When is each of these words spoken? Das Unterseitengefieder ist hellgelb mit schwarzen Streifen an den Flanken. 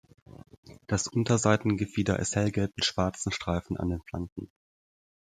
Das 0.87 1.05
Unterseitengefieder 1.07 2.17
ist 2.17 2.35
hellgelb 2.35 2.75
mit 2.75 2.85
schwarzen 2.85 3.31
Streifen 3.31 3.77
an 3.77 3.89
den 3.89 4.01
Flanken. 4.01 4.49